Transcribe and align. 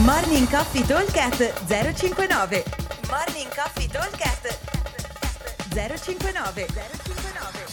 Morning 0.00 0.48
Coffee 0.48 0.86
Talkcast 0.86 1.66
059 1.66 2.64
Morning 3.10 3.54
Coffee 3.54 3.86
Talkcast 3.86 4.58
059 5.68 6.66
059 6.66 7.66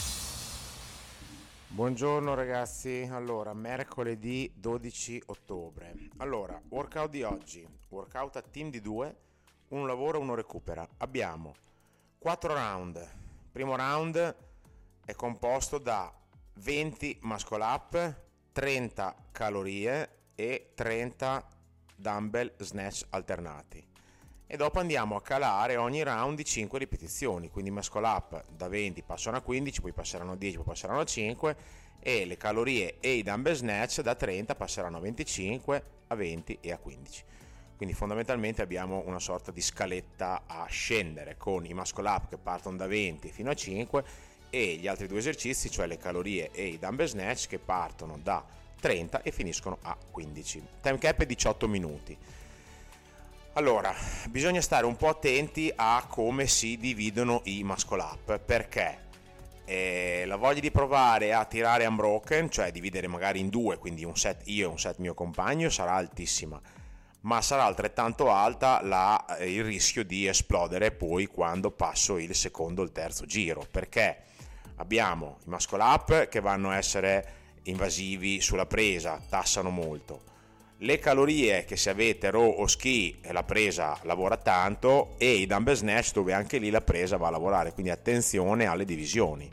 Buongiorno 1.68 2.34
ragazzi, 2.34 3.08
allora 3.10 3.54
mercoledì 3.54 4.52
12 4.54 5.22
ottobre. 5.28 5.94
Allora, 6.18 6.60
workout 6.68 7.08
di 7.08 7.22
oggi, 7.22 7.66
workout 7.88 8.36
a 8.36 8.42
team 8.42 8.68
di 8.68 8.82
due, 8.82 9.16
uno 9.68 9.86
lavora, 9.86 10.18
uno 10.18 10.34
recupera. 10.34 10.86
Abbiamo 10.98 11.54
4 12.18 12.52
round. 12.52 13.08
Primo 13.50 13.76
round 13.76 14.36
è 15.06 15.14
composto 15.14 15.78
da 15.78 16.12
20 16.56 17.20
muscle 17.22 17.64
up, 17.64 18.14
30 18.52 19.14
calorie 19.32 20.08
e 20.34 20.72
30 20.74 21.58
dumbbell 22.00 22.52
snatch 22.58 23.04
alternati. 23.10 23.86
E 24.46 24.56
dopo 24.56 24.80
andiamo 24.80 25.14
a 25.14 25.22
calare 25.22 25.76
ogni 25.76 26.02
round 26.02 26.36
di 26.36 26.44
5 26.44 26.78
ripetizioni, 26.78 27.50
quindi 27.50 27.70
muscle 27.70 28.04
up 28.04 28.44
da 28.50 28.66
20 28.66 29.02
passano 29.02 29.36
a 29.36 29.40
15, 29.40 29.80
poi 29.80 29.92
passeranno 29.92 30.32
a 30.32 30.36
10, 30.36 30.56
poi 30.56 30.64
passeranno 30.64 31.00
a 31.00 31.04
5 31.04 31.56
e 32.00 32.24
le 32.24 32.36
calorie 32.36 32.96
e 32.98 33.12
i 33.12 33.22
dumbbell 33.22 33.54
snatch 33.54 34.00
da 34.00 34.14
30 34.14 34.56
passeranno 34.56 34.96
a 34.96 35.00
25, 35.00 35.84
a 36.08 36.14
20 36.14 36.58
e 36.60 36.72
a 36.72 36.78
15. 36.78 37.24
Quindi 37.76 37.94
fondamentalmente 37.94 38.60
abbiamo 38.60 39.02
una 39.06 39.20
sorta 39.20 39.52
di 39.52 39.60
scaletta 39.60 40.42
a 40.46 40.66
scendere 40.66 41.36
con 41.36 41.64
i 41.64 41.72
muscle 41.72 42.08
up 42.08 42.28
che 42.28 42.36
partono 42.36 42.76
da 42.76 42.86
20 42.86 43.30
fino 43.30 43.50
a 43.50 43.54
5 43.54 44.04
e 44.50 44.76
gli 44.76 44.88
altri 44.88 45.06
due 45.06 45.18
esercizi, 45.18 45.70
cioè 45.70 45.86
le 45.86 45.96
calorie 45.96 46.50
e 46.50 46.66
i 46.66 46.78
dumbbell 46.78 47.06
snatch 47.06 47.46
che 47.46 47.58
partono 47.58 48.18
da 48.20 48.44
30 48.80 49.22
e 49.22 49.30
finiscono 49.30 49.78
a 49.82 49.96
15. 50.10 50.62
Time 50.80 50.98
cap 50.98 51.20
è 51.20 51.26
18 51.26 51.68
minuti. 51.68 52.16
Allora, 53.54 53.92
bisogna 54.28 54.60
stare 54.60 54.86
un 54.86 54.96
po' 54.96 55.08
attenti 55.08 55.72
a 55.74 56.04
come 56.08 56.46
si 56.46 56.76
dividono 56.78 57.42
i 57.44 57.64
muscle 57.64 58.00
up 58.00 58.38
perché 58.38 59.08
eh, 59.64 60.24
la 60.26 60.36
voglia 60.36 60.60
di 60.60 60.70
provare 60.70 61.32
a 61.32 61.44
tirare 61.44 61.84
unbroken, 61.86 62.50
cioè 62.50 62.72
dividere 62.72 63.06
magari 63.06 63.38
in 63.38 63.48
due, 63.48 63.78
quindi 63.78 64.04
un 64.04 64.16
set 64.16 64.42
io 64.46 64.68
e 64.68 64.70
un 64.70 64.78
set 64.78 64.98
mio 64.98 65.14
compagno, 65.14 65.68
sarà 65.68 65.94
altissima, 65.94 66.60
ma 67.22 67.42
sarà 67.42 67.64
altrettanto 67.64 68.30
alta 68.30 68.80
la, 68.82 69.36
eh, 69.36 69.52
il 69.52 69.64
rischio 69.64 70.04
di 70.04 70.26
esplodere 70.26 70.90
poi 70.92 71.26
quando 71.26 71.70
passo 71.70 72.18
il 72.18 72.34
secondo 72.34 72.82
o 72.82 72.84
il 72.84 72.92
terzo 72.92 73.26
giro, 73.26 73.66
perché 73.70 74.22
abbiamo 74.76 75.38
i 75.44 75.50
muscle 75.50 75.82
up 75.82 76.28
che 76.28 76.40
vanno 76.40 76.70
a 76.70 76.76
essere 76.76 77.39
invasivi 77.70 78.40
sulla 78.40 78.66
presa, 78.66 79.20
tassano 79.28 79.70
molto. 79.70 80.28
Le 80.78 80.98
calorie 80.98 81.64
che 81.64 81.76
se 81.76 81.90
avete 81.90 82.30
row 82.30 82.48
o 82.58 82.66
ski 82.66 83.18
la 83.32 83.42
presa 83.42 83.98
lavora 84.02 84.36
tanto 84.36 85.14
e 85.18 85.32
i 85.34 85.46
dumbbell 85.46 85.74
snatch 85.74 86.12
dove 86.12 86.32
anche 86.32 86.58
lì 86.58 86.70
la 86.70 86.80
presa 86.80 87.16
va 87.16 87.28
a 87.28 87.30
lavorare, 87.30 87.72
quindi 87.72 87.90
attenzione 87.90 88.66
alle 88.66 88.84
divisioni. 88.84 89.50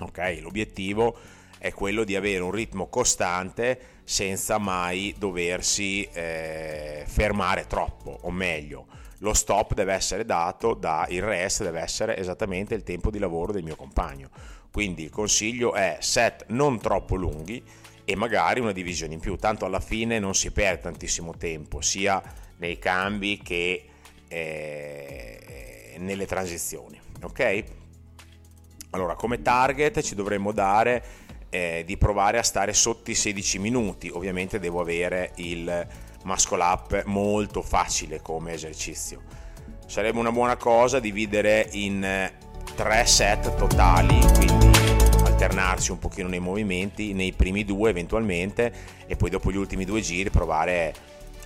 Ok, 0.00 0.38
l'obiettivo 0.40 1.16
è 1.58 1.72
quello 1.72 2.04
di 2.04 2.16
avere 2.16 2.42
un 2.42 2.50
ritmo 2.50 2.88
costante 2.88 3.98
senza 4.02 4.58
mai 4.58 5.14
doversi 5.16 6.02
eh, 6.12 7.04
fermare 7.06 7.66
troppo, 7.66 8.18
o 8.22 8.30
meglio, 8.30 8.86
lo 9.20 9.34
stop 9.34 9.74
deve 9.74 9.92
essere 9.92 10.24
dato 10.24 10.74
da 10.74 11.06
il 11.08 11.22
rest 11.22 11.62
deve 11.62 11.80
essere 11.80 12.16
esattamente 12.16 12.74
il 12.74 12.82
tempo 12.82 13.10
di 13.10 13.18
lavoro 13.18 13.52
del 13.52 13.62
mio 13.62 13.76
compagno. 13.76 14.30
Quindi 14.70 15.04
il 15.04 15.10
consiglio 15.10 15.74
è 15.74 15.98
set 16.00 16.46
non 16.48 16.78
troppo 16.80 17.16
lunghi 17.16 17.62
e 18.04 18.16
magari 18.16 18.60
una 18.60 18.72
divisione 18.72 19.14
in 19.14 19.20
più, 19.20 19.36
tanto 19.36 19.64
alla 19.64 19.80
fine 19.80 20.18
non 20.18 20.34
si 20.34 20.50
perde 20.50 20.82
tantissimo 20.82 21.36
tempo, 21.36 21.80
sia 21.80 22.22
nei 22.58 22.78
cambi 22.78 23.38
che 23.42 23.84
eh, 24.28 25.96
nelle 25.98 26.26
transizioni. 26.26 27.00
Ok? 27.22 27.64
Allora, 28.90 29.14
come 29.14 29.42
target 29.42 30.00
ci 30.00 30.14
dovremmo 30.14 30.52
dare 30.52 31.04
eh, 31.50 31.82
di 31.84 31.96
provare 31.96 32.38
a 32.38 32.42
stare 32.42 32.72
sotto 32.72 33.10
i 33.10 33.14
16 33.14 33.58
minuti. 33.58 34.08
Ovviamente 34.08 34.58
devo 34.58 34.80
avere 34.80 35.32
il 35.36 35.86
muscle 36.24 36.62
up 36.62 37.04
molto 37.04 37.62
facile 37.62 38.20
come 38.20 38.52
esercizio. 38.52 39.22
Sarebbe 39.86 40.18
una 40.18 40.32
buona 40.32 40.56
cosa 40.56 41.00
dividere 41.00 41.68
in 41.72 42.30
tre 42.74 43.06
set 43.06 43.54
totali, 43.56 44.18
quindi 44.34 44.70
alternarsi 45.24 45.90
un 45.90 45.98
pochino 45.98 46.28
nei 46.28 46.38
movimenti, 46.38 47.12
nei 47.12 47.32
primi 47.32 47.64
due 47.64 47.90
eventualmente 47.90 48.72
e 49.06 49.16
poi 49.16 49.30
dopo 49.30 49.50
gli 49.50 49.56
ultimi 49.56 49.84
due 49.84 50.00
giri 50.00 50.30
provare 50.30 50.94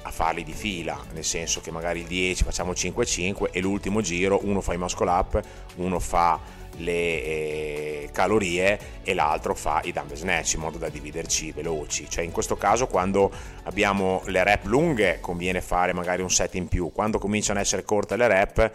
a 0.03 0.11
farli 0.11 0.45
di 0.45 0.53
fila, 0.53 1.01
nel 1.13 1.25
senso 1.25 1.61
che 1.61 1.71
magari 1.71 2.01
il 2.01 2.07
10 2.07 2.45
facciamo 2.45 2.73
5-5 2.73 3.47
e 3.53 3.61
l'ultimo 3.61 4.03
giro 4.03 4.41
uno 4.43 4.61
fa 4.61 4.75
i 4.75 4.79
muscle 4.79 5.09
up, 5.09 5.41
uno 5.77 5.99
fa 5.99 6.39
le 6.79 6.93
eh, 6.93 8.09
calorie 8.13 8.79
e 9.03 9.15
l'altro 9.15 9.55
fa 9.55 9.81
i 9.85 9.93
dumbbell 9.93 10.17
snatch 10.17 10.55
in 10.55 10.61
modo 10.61 10.79
da 10.79 10.89
dividerci 10.89 11.53
veloci. 11.53 12.09
Cioè 12.09 12.25
in 12.25 12.33
questo 12.33 12.57
caso 12.57 12.87
quando 12.87 13.31
abbiamo 13.65 14.23
le 14.27 14.43
rep 14.45 14.65
lunghe 14.65 15.19
conviene 15.21 15.61
fare 15.61 15.93
magari 15.93 16.23
un 16.23 16.31
set 16.31 16.55
in 16.55 16.69
più. 16.69 16.93
Quando 16.93 17.19
cominciano 17.19 17.59
ad 17.59 17.65
essere 17.65 17.85
corte 17.85 18.17
le 18.17 18.29
rep 18.29 18.73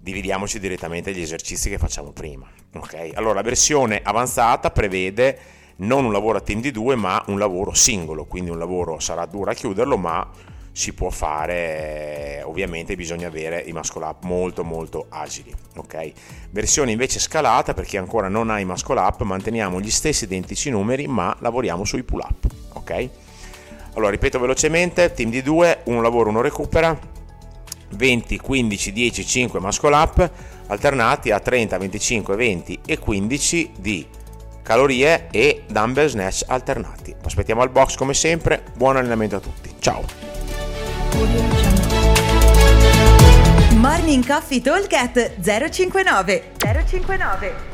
dividiamoci 0.00 0.58
direttamente 0.58 1.12
gli 1.12 1.22
esercizi 1.22 1.70
che 1.70 1.78
facciamo 1.78 2.12
prima 2.12 2.46
ok? 2.78 3.12
Allora 3.14 3.34
la 3.34 3.42
versione 3.42 4.00
avanzata 4.02 4.70
prevede 4.70 5.38
non 5.76 6.04
un 6.04 6.12
lavoro 6.12 6.38
a 6.38 6.40
team 6.40 6.60
di 6.60 6.70
due 6.70 6.94
ma 6.94 7.22
un 7.26 7.38
lavoro 7.38 7.74
singolo. 7.74 8.24
Quindi 8.24 8.50
un 8.50 8.58
lavoro 8.58 8.98
sarà 8.98 9.26
duro 9.26 9.50
a 9.50 9.54
chiuderlo 9.54 9.96
ma 9.96 10.28
si 10.76 10.92
può 10.92 11.08
fare 11.08 12.42
ovviamente 12.44 12.96
bisogna 12.96 13.28
avere 13.28 13.60
i 13.60 13.72
muscle 13.72 14.04
up 14.04 14.24
molto 14.24 14.64
molto 14.64 15.06
agili 15.08 15.54
ok? 15.76 16.12
Versione 16.50 16.90
invece 16.90 17.20
scalata 17.20 17.74
per 17.74 17.84
chi 17.84 17.96
ancora 17.96 18.26
non 18.26 18.50
ha 18.50 18.58
i 18.58 18.64
muscle 18.64 18.98
up 18.98 19.22
manteniamo 19.22 19.80
gli 19.80 19.90
stessi 19.90 20.24
identici 20.24 20.70
numeri 20.70 21.06
ma 21.06 21.34
lavoriamo 21.38 21.84
sui 21.84 22.02
pull 22.02 22.26
up 22.28 22.46
ok? 22.72 23.08
Allora 23.94 24.10
ripeto 24.10 24.40
velocemente 24.40 25.12
team 25.12 25.30
di 25.30 25.42
2 25.42 25.82
uno 25.84 26.00
lavoro 26.00 26.30
uno 26.30 26.40
recupera. 26.40 27.12
20 27.90 28.38
15 28.38 28.92
10 28.92 29.24
5 29.24 29.60
muscle 29.60 29.94
up 29.94 30.30
alternati 30.66 31.30
a 31.30 31.38
30 31.38 31.78
25 31.78 32.34
20 32.34 32.80
e 32.84 32.98
15 32.98 33.70
di 33.78 34.04
calorie 34.62 35.28
e 35.30 35.62
dumbbell 35.68 36.08
snatch 36.08 36.42
alternati. 36.48 37.14
Aspettiamo 37.22 37.62
al 37.62 37.70
box 37.70 37.94
come 37.94 38.14
sempre. 38.14 38.64
Buon 38.74 38.96
allenamento 38.96 39.36
a 39.36 39.40
tutti. 39.40 39.72
Ciao 39.78 40.23
Morning 43.76 44.22
Coffee 44.22 44.60
Talk 44.60 44.90
059 44.90 46.42
059 46.58 47.73